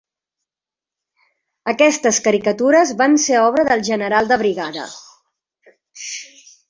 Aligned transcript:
Aquestes 1.73 2.19
caricatures 2.27 2.95
van 3.03 3.19
ser 3.27 3.37
obra 3.43 3.67
del 3.73 3.87
general 3.91 4.33
de 4.33 4.39
brigada. 4.45 4.87